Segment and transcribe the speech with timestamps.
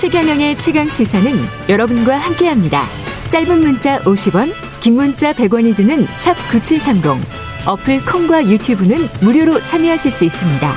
[0.00, 1.30] 최경영의 최강 시사는
[1.68, 2.84] 여러분과 함께합니다.
[3.28, 7.22] 짧은 문자 50원, 긴 문자 100원이 드는 샵 9730.
[7.66, 10.72] 어플 콩과 유튜브는 무료로 참여하실 수 있습니다.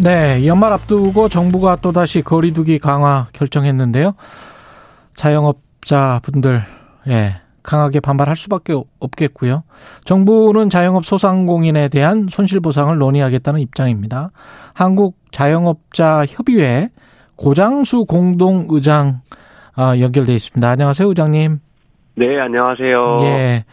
[0.00, 4.16] 네, 연말 앞두고 정부가 또다시 거리두기 강화 결정했는데요.
[5.16, 6.62] 자영업자 분들,
[7.08, 9.62] 예, 강하게 반발할 수밖에 없겠고요.
[10.04, 14.30] 정부는 자영업 소상공인에 대한 손실보상을 논의하겠다는 입장입니다.
[14.72, 16.88] 한국 자영업자 협의회
[17.36, 19.20] 고장수 공동의장
[19.76, 20.66] 아, 연결돼 있습니다.
[20.66, 21.60] 안녕하세요, 의장님.
[22.14, 23.18] 네, 안녕하세요.
[23.20, 23.64] 예.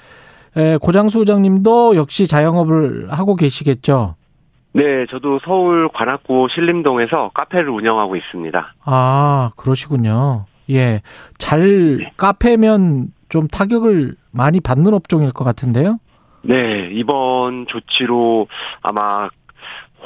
[0.81, 4.15] 고장수 의장님도 역시 자영업을 하고 계시겠죠?
[4.73, 8.75] 네, 저도 서울 관악구 신림동에서 카페를 운영하고 있습니다.
[8.83, 10.47] 아, 그러시군요.
[10.69, 11.01] 예.
[11.37, 12.11] 잘, 네.
[12.17, 15.99] 카페면 좀 타격을 많이 받는 업종일 것 같은데요?
[16.43, 18.47] 네, 이번 조치로
[18.81, 19.29] 아마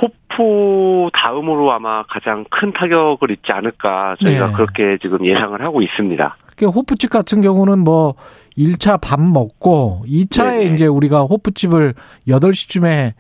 [0.02, 4.54] 호프 다음으로 아마 가장 큰 타격을 입지 않을까 저희가 네.
[4.54, 6.38] 그렇게 지금 예상을 하고 있습니다.
[6.62, 8.16] 호프집 같은 경우는 뭐
[8.58, 10.74] 1차 밥 먹고 2차에 네네.
[10.74, 11.94] 이제 우리가 호프집을
[12.28, 13.14] 8시쯤에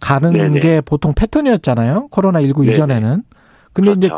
[0.00, 0.60] 가는 네네.
[0.60, 2.08] 게 보통 패턴이었잖아요.
[2.10, 2.72] 코로나19 네네.
[2.72, 3.22] 이전에는.
[3.72, 4.06] 근데 그렇죠.
[4.06, 4.10] 이제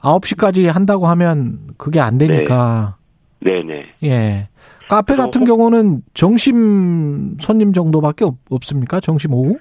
[0.00, 2.97] 9시까지 한다고 하면 그게 안 되니까.
[3.40, 3.62] 네.
[3.62, 3.86] 네네.
[4.04, 4.48] 예.
[4.88, 5.44] 카페 같은 호...
[5.44, 9.58] 경우는 정심 손님 정도밖에 없, 습니까 정심 오후?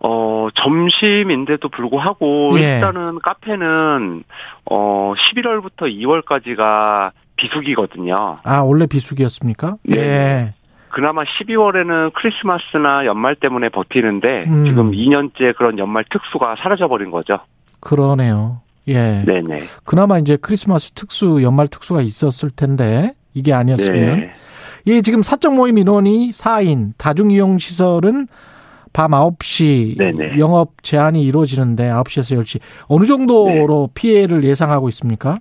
[0.00, 2.76] 어, 점심인데도 불구하고 예.
[2.76, 4.22] 일단은 카페는
[4.70, 8.36] 어 11월부터 2월까지가 비수기거든요.
[8.44, 9.76] 아, 원래 비수기였습니까?
[9.84, 9.96] 네.
[9.96, 10.54] 예.
[10.90, 14.64] 그나마 12월에는 크리스마스나 연말 때문에 버티는데 음.
[14.64, 17.38] 지금 2년째 그런 연말 특수가 사라져 버린 거죠.
[17.80, 18.60] 그러네요.
[18.88, 19.24] 예.
[19.26, 19.60] 네네.
[19.84, 24.20] 그나마 이제 크리스마스 특수, 연말 특수가 있었을 텐데 이게 아니었으면.
[24.20, 24.32] 네.
[24.86, 28.26] 예, 지금 사적 모임 인원이 4인, 다중 이용 시설은
[28.92, 30.38] 밤 9시 네네.
[30.38, 33.92] 영업 제한이 이루어지는데 9시에서 10시 어느 정도로 네.
[33.94, 35.38] 피해를 예상하고 있습니까?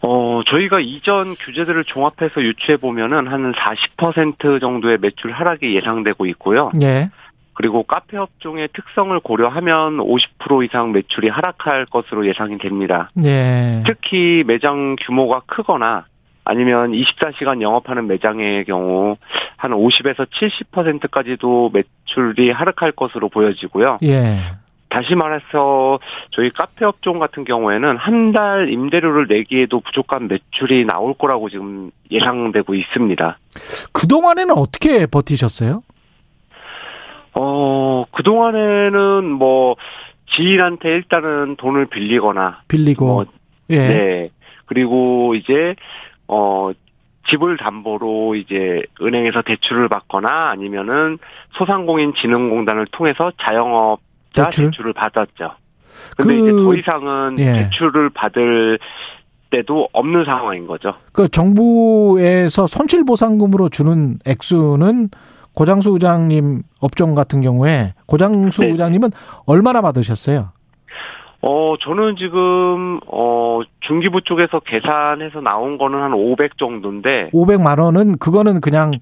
[0.00, 6.70] 어, 저희가 이전 규제들을 종합해서 유추해 보면은 한 40% 정도의 매출 하락이 예상되고 있고요.
[6.82, 7.10] 예.
[7.56, 13.10] 그리고 카페 업종의 특성을 고려하면 50% 이상 매출이 하락할 것으로 예상이 됩니다.
[13.24, 13.82] 예.
[13.86, 16.04] 특히 매장 규모가 크거나
[16.44, 19.16] 아니면 24시간 영업하는 매장의 경우
[19.56, 23.98] 한 50에서 70%까지도 매출이 하락할 것으로 보여지고요.
[24.04, 24.38] 예.
[24.88, 25.98] 다시 말해서
[26.30, 32.74] 저희 카페 업종 같은 경우에는 한 달 임대료를 내기에도 부족한 매출이 나올 거라고 지금 예상되고
[32.74, 33.38] 있습니다.
[33.92, 35.82] 그동안에는 어떻게 버티셨어요?
[37.38, 39.76] 어, 그동안에는 뭐
[40.34, 43.26] 지인한테 일단은 돈을 빌리거나 빌리고 뭐,
[43.70, 43.78] 예.
[43.78, 44.30] 네.
[44.64, 45.76] 그리고 이제
[46.26, 46.70] 어,
[47.28, 51.18] 집을 담보로 이제 은행에서 대출을 받거나 아니면은
[51.58, 54.70] 소상공인 진흥공단을 통해서 자영업자 대출?
[54.70, 55.52] 대출을 받았죠.
[56.16, 57.52] 근데 그, 이제 더 이상은 예.
[57.52, 58.78] 대출을 받을
[59.50, 60.94] 때도 없는 상황인 거죠.
[61.12, 65.10] 그 정부에서 손실보상금으로 주는 액수는
[65.56, 68.70] 고장수 의장님 업종 같은 경우에 고장수 네.
[68.72, 69.10] 의장님은
[69.46, 70.50] 얼마나 받으셨어요?
[71.40, 77.30] 어, 저는 지금, 어, 중기부 쪽에서 계산해서 나온 거는 한 500 정도인데.
[77.32, 78.92] 500만 원은 그거는 그냥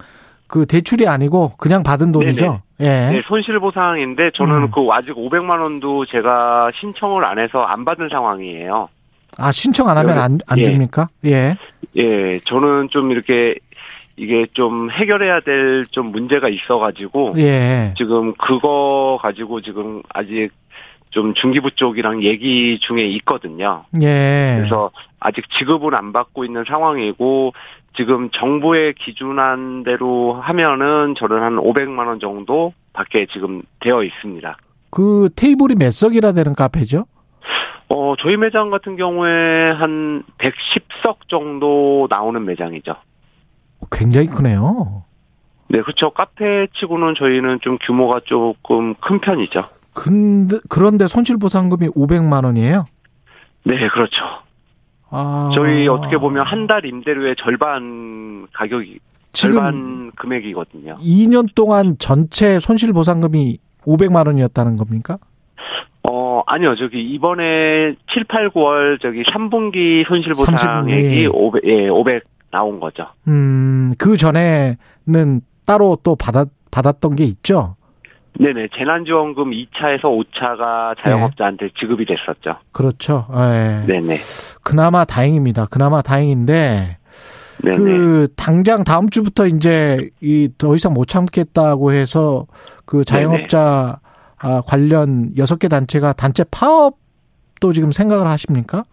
[0.46, 2.62] 그 대출이 아니고 그냥 받은 돈이죠?
[2.80, 2.84] 예.
[2.84, 4.70] 네, 손실보상인데 저는 음.
[4.70, 8.88] 그 아직 500만 원도 제가 신청을 안 해서 안 받은 상황이에요.
[9.38, 10.64] 아, 신청 안 하면 안, 안 예.
[10.64, 11.08] 줍니까?
[11.24, 11.56] 예.
[11.96, 13.56] 예, 저는 좀 이렇게
[14.16, 17.34] 이게 좀 해결해야 될 좀 문제가 있어가지고.
[17.38, 17.94] 예.
[17.96, 20.50] 지금 그거 가지고 지금 아직
[21.10, 23.84] 좀 중기부 쪽이랑 얘기 중에 있거든요.
[24.02, 24.56] 예.
[24.58, 27.52] 그래서 아직 지급은 안 받고 있는 상황이고
[27.96, 34.56] 지금 정부의 기준한 대로 하면은 저는 한 500만 원 정도 밖에 지금 되어 있습니다.
[34.90, 37.04] 그 테이블이 몇 석이나 되는 카페죠?
[37.88, 42.96] 어, 저희 매장 같은 경우에 한 110석 정도 나오는 매장이죠.
[43.90, 45.04] 굉장히 크네요.
[45.68, 46.10] 네, 그렇죠.
[46.10, 49.64] 카페 치고는 저희는 좀 규모가 조금 큰 편이죠.
[49.92, 52.84] 근데 그런데 손실 보상금이 500만 원이에요?
[53.64, 54.16] 네, 그렇죠.
[55.10, 55.50] 아.
[55.54, 58.98] 저희 어떻게 보면 한 달 임대료의 절반 가격이
[59.32, 60.98] 절반 금액이거든요.
[60.98, 65.18] 2년 동안 전체 손실 보상금이 500만 원이었다는 겁니까?
[66.08, 66.74] 어, 아니요.
[66.76, 72.22] 저기 이번에 7, 8, 9월 저기 3분기 손실 보상액이 500, 예, 500
[72.54, 73.06] 나온 거죠.
[73.26, 77.74] 음, 그 전에는 따로 또 받았 받았던 게 있죠.
[78.38, 78.68] 네네.
[78.76, 81.72] 재난지원금 2차에서 5차가 자영업자한테 네.
[81.78, 82.56] 지급이 됐었죠.
[82.72, 83.26] 그렇죠.
[83.34, 83.84] 네.
[83.86, 84.16] 네네.
[84.62, 85.66] 그나마 다행입니다.
[85.66, 86.98] 그나마 다행인데,
[87.62, 87.76] 네네.
[87.76, 92.46] 그, 당장 다음 주부터 이제 이 더 이상 못 참겠다고 해서
[92.84, 94.00] 그 자영업자
[94.42, 94.60] 네네.
[94.66, 96.96] 관련 6개 단체가 단체 파업
[97.60, 98.84] 또 지금 생각을 하십니까?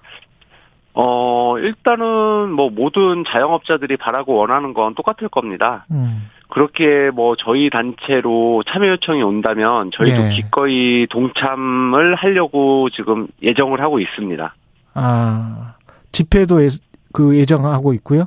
[0.93, 5.85] 어, 일단은 뭐 모든 자영업자들이 바라고 원하는 건 똑같을 겁니다.
[5.91, 6.29] 음.
[6.49, 10.35] 그렇게 뭐 저희 단체로 참여 요청이 온다면 저희도 네.
[10.35, 14.53] 기꺼이 동참을 하려고 지금 예정을 하고 있습니다.
[14.93, 15.75] 아,
[16.11, 16.67] 집회도 예,
[17.13, 18.25] 그 예정하고 있고요?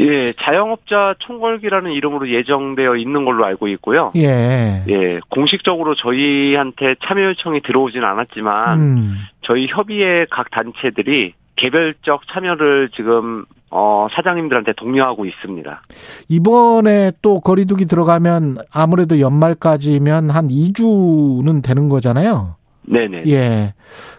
[0.00, 4.12] 예, 자영업자 총궐기라는 이름으로 예정되어 있는 걸로 알고 있고요.
[4.16, 4.84] 예.
[4.88, 9.16] 예, 공식적으로 저희한테 참여 요청이 들어오진 않았지만 음.
[9.42, 15.82] 저희 협의회 각 단체들이 개별적 참여를 지금 어 사장님들한테 독려하고 있습니다.
[16.28, 22.56] 이번에 또 거리두기 들어가면 아무래도 연말까지면 한 2주는 되는 거잖아요.
[22.82, 23.24] 네네.
[23.26, 23.74] 예.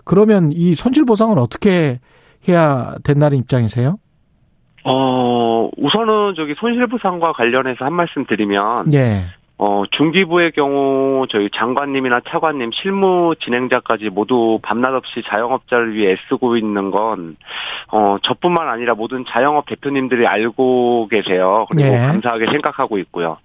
[0.06, 2.00] 그러면 이 손실 보상은 어떻게
[2.48, 3.98] 해야 된다는 입장이세요?
[4.86, 8.94] 어, 우선은 저기 손실 보상과 관련해서 한 말씀 드리면.
[8.94, 9.26] 예.
[9.62, 16.92] 어, 중기부의 경우 저희 장관님이나 차관님, 실무 진행자까지 모두 밤낮 없이 자영업자를 위해 애쓰고 있는
[16.92, 17.36] 건,
[17.92, 21.66] 어, 저뿐만 아니라 모든 자영업 대표님들이 알고 계세요.
[21.72, 21.98] 그리고 예.
[21.98, 23.38] 감사하게 생각하고 있고요.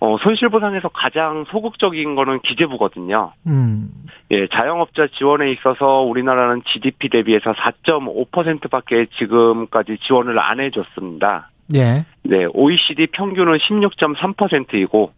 [0.00, 3.32] 어, 손실보상에서 가장 소극적인 거는 기재부거든요.
[3.46, 3.88] 음.
[4.30, 11.48] 예, 자영업자 지원에 있어서 우리나라는 GDP 대비해서 4.5%밖에 지금까지 지원을 안 해줬습니다.
[11.74, 12.04] 예.
[12.22, 15.12] 네, OECD 평균은 16.3%이고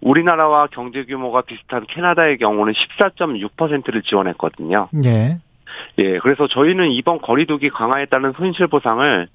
[0.00, 4.88] 우리나라와 경제 규모가 비슷한 캐나다의 경우는 14.6%를 지원했거든요.
[5.04, 5.38] 예.
[5.98, 9.28] 예, 그래서 저희는 이번 거리두기 강화에 따른 손실 보상을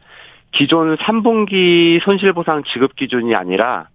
[0.51, 3.87] 기존 3분기 손실 보상 지급 기준이 아니라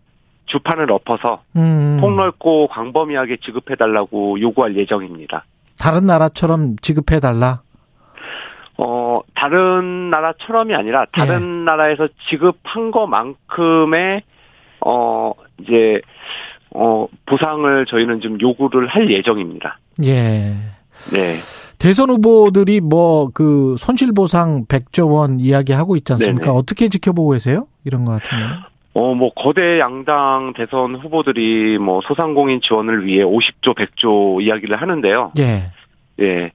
[0.46, 1.98] 주판을 엎어서 음.
[2.00, 5.44] 폭넓고 광범위하게 지급해달라고 요구할 예정입니다.
[5.78, 7.60] 다른 나라처럼 지급해달라?
[9.28, 11.64] 어, 다른 나라처럼이 아니라 다른 예.
[11.64, 14.22] 나라에서 지급한 것만큼의
[14.84, 16.00] 어 이제
[16.70, 19.78] 어 보상을 저희는 좀 요구를 할 예정입니다.
[20.04, 20.54] 예.
[21.12, 21.34] 네.
[21.78, 26.46] 대선 후보들이 뭐 그 손실 보상 100조 원 이야기하고 있지 않습니까?
[26.46, 26.56] 네네.
[26.56, 27.66] 어떻게 지켜보고 계세요?
[27.84, 28.50] 이런 것 같은 경우.
[28.94, 35.32] 어, 뭐, 거대 양당 대선 후보들이 뭐, 소상공인 지원을 위해 50조, 100조 이야기를 하는데요.
[35.38, 35.70] 예.
[36.20, 36.50] 예.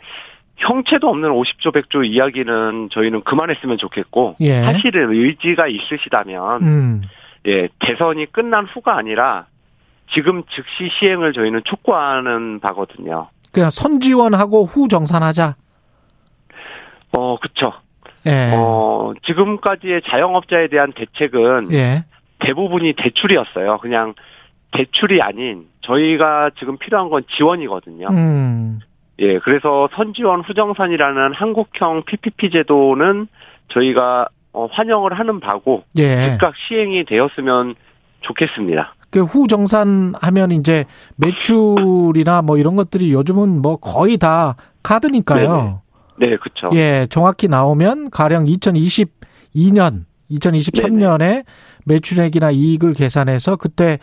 [0.61, 4.61] 형체도 없는 50조, 100조 이야기는 저희는 그만했으면 좋겠고, 예.
[4.61, 7.01] 사실은 의지가 있으시다면, 음.
[7.47, 9.47] 예, 대선이 끝난 후가 아니라,
[10.13, 13.29] 지금 즉시 시행을 저희는 촉구하는 바거든요.
[13.51, 15.55] 그냥 선지원하고 후 정산하자?
[17.13, 17.73] 어, 그쵸.
[18.27, 18.51] 예.
[18.53, 22.05] 어, 지금까지의 자영업자에 대한 대책은, 예.
[22.39, 23.79] 대부분이 대출이었어요.
[23.79, 24.13] 그냥
[24.71, 28.07] 대출이 아닌 저희가 지금 필요한 건 지원이거든요.
[28.09, 28.79] 음.
[29.21, 33.27] 예, 그래서 선지원 후정산이라는 한국형 PPP 제도는
[33.69, 36.31] 저희가 어, 환영을 하는 바고 예.
[36.31, 37.75] 즉각 시행이 되었으면
[38.21, 38.95] 좋겠습니다.
[39.11, 40.85] 그 후정산 하면 이제
[41.17, 45.81] 매출이나 뭐 이런 것들이 요즘은 뭐 거의 다 카드니까요.
[46.17, 46.31] 네네.
[46.31, 46.69] 네, 그렇죠.
[46.73, 51.43] 예, 정확히 나오면 가령 2022년, 2023년에 네네.
[51.85, 53.99] 매출액이나 이익을 계산해서 그때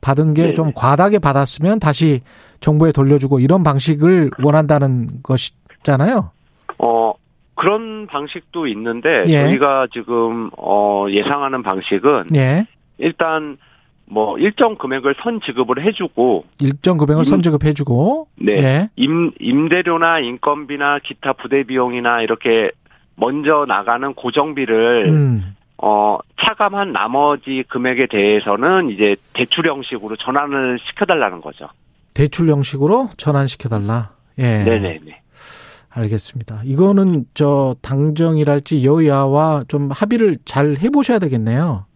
[0.00, 2.20] 받은 게 좀 과다하게 받았으면 다시
[2.62, 6.30] 정부에 돌려주고 이런 방식을 원한다는 것이잖아요.
[6.78, 7.12] 어,
[7.54, 9.42] 그런 방식도 있는데 예.
[9.42, 12.66] 저희가 지금 어 예상하는 방식은 예.
[12.98, 13.58] 일단
[14.06, 18.90] 뭐 일정 금액을 선 지급을 해주고 일정 금액을 임, 선 지급해주고 네 예.
[18.96, 22.70] 임 임대료나 인건비나 기타 부대 비용이나 이렇게
[23.16, 25.54] 먼저 나가는 고정비를 음.
[25.78, 31.68] 어, 차감한 나머지 금액에 대해서는 이제 대출 형식으로 전환을 시켜달라는 거죠.
[32.14, 34.10] 대출 형식으로 전환시켜달라.
[34.38, 34.64] 예.
[34.64, 35.22] 네네네.
[35.94, 36.62] 알겠습니다.
[36.64, 41.86] 이거는 저 당정이랄지 여야와 좀 합의를 잘 해보셔야 되겠네요.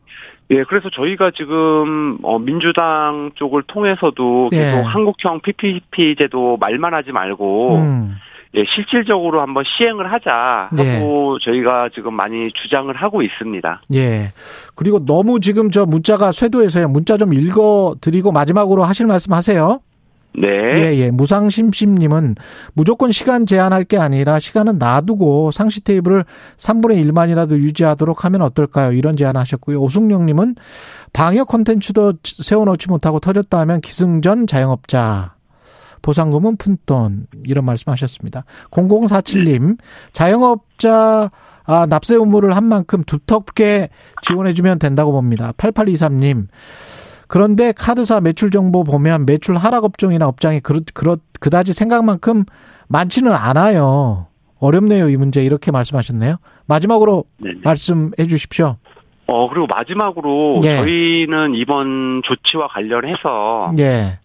[0.51, 4.57] 예, 그래서 저희가 지금 어 민주당 쪽을 통해서도 예.
[4.57, 4.83] 계속 예.
[4.83, 8.17] 한국형 PPP 제도 말만 하지 말고 음.
[8.55, 11.45] 예, 실질적으로 한번 시행을 하자 하고 네.
[11.45, 13.83] 저희가 지금 많이 주장을 하고 있습니다.
[13.95, 14.33] 예.
[14.75, 16.89] 그리고 너무 지금 저 문자가 쇄도해서요.
[16.89, 19.81] 문자 좀 읽어 드리고 마지막으로 하실 말씀 하세요.
[20.38, 20.49] 네.
[20.75, 21.11] 예, 예.
[21.11, 22.35] 무상심심님은
[22.75, 26.25] 무조건 시간 제한할 게 아니라 시간은 놔두고 상시 테이블을
[26.57, 28.93] 3분의 1만이라도 유지하도록 하면 어떨까요?
[28.93, 29.81] 이런 제안 하셨고요.
[29.81, 30.57] 오승영님은
[31.12, 35.35] 방역 콘텐츠도 세워놓지 못하고 터졌다 하면 기승전 자영업자.
[36.02, 38.45] 보상금은 푼돈 이런 말씀하셨습니다.
[38.71, 39.78] 0047님
[40.12, 41.31] 자영업자
[41.69, 43.88] 아, 납세 의무를 한 만큼 두텁게
[44.23, 45.52] 지원해주면 된다고 봅니다.
[45.57, 46.47] 8823님
[47.28, 52.45] 그런데 카드사 매출 정보 보면 매출 하락 업종이나 업장이 그렇, 그렇, 그다지 생각만큼
[52.88, 54.26] 많지는 않아요.
[54.59, 55.45] 어렵네요, 이 문제.
[55.45, 56.37] 이렇게 말씀하셨네요.
[56.66, 57.61] 마지막으로 네네.
[57.64, 58.76] 말씀해 주십시오.
[59.26, 60.76] 어, 그리고 마지막으로 예.
[60.78, 64.18] 저희는 이번 조치와 관련해서 예.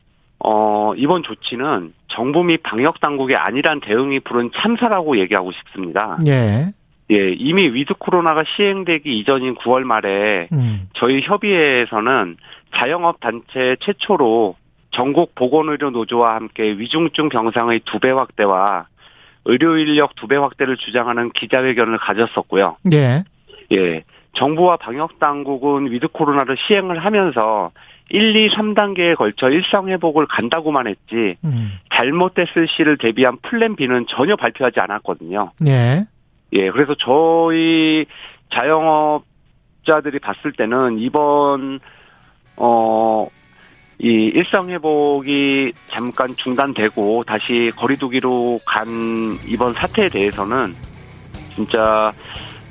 [0.43, 6.17] 어, 이번 조치는 정부 및 방역 당국의 안이한 대응이 부른 참사라고 얘기하고 싶습니다.
[6.27, 6.73] 예.
[7.11, 10.87] 예, 이미 위드 코로나가 시행되기 이전인 9월 말에 음.
[10.93, 12.37] 저희 협의회에서는
[12.75, 14.55] 자영업 단체 최초로
[14.91, 18.87] 전국 보건의료 노조와 함께 위중증 병상의 두 배 확대와
[19.45, 22.77] 의료 인력 두 배 확대를 주장하는 기자회견을 가졌었고요.
[22.93, 23.23] 예.
[23.73, 24.03] 예.
[24.33, 27.71] 정부와 방역 당국은 위드 코로나를 시행을 하면서
[28.09, 31.71] 1, 2, 3단계에 걸쳐 일상 회복을 간다고만 했지 음.
[31.93, 35.51] 잘못됐을 시를 대비한 plan B는 전혀 발표하지 않았거든요.
[35.67, 36.05] 예.
[36.53, 38.05] 예, 그래서 저희
[38.53, 41.79] 자영업자들이 봤을 때는 이번
[42.57, 43.27] 어,
[43.99, 48.87] 이 일상 회복이 잠깐 중단되고 다시 거리두기로 간
[49.47, 50.75] 이번 사태에 대해서는
[51.55, 52.11] 진짜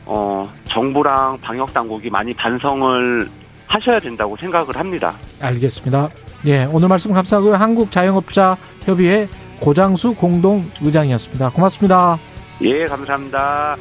[0.06, 3.28] 어, 정부랑 방역 당국이 많이 반성을
[3.66, 5.14] 하셔야 된다고 생각을 합니다.
[5.40, 6.10] 알겠습니다.
[6.46, 7.54] 예, 오늘 말씀 감사하고요.
[7.54, 9.28] 한국자영업자 협의회
[9.60, 11.50] 고장수 공동 의장이었습니다.
[11.50, 12.18] 고맙습니다.
[12.62, 13.76] 예, 감사합니다.